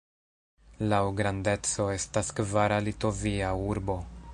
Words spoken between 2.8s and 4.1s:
Litovia urbo.